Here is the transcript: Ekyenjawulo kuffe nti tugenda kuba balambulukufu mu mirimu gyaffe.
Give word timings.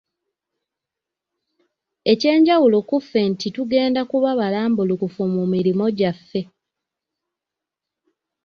Ekyenjawulo 2.11 2.77
kuffe 2.89 3.19
nti 3.31 3.47
tugenda 3.55 4.01
kuba 4.11 4.29
balambulukufu 4.39 5.21
mu 5.33 5.43
mirimu 5.53 5.85
gyaffe. 5.97 6.41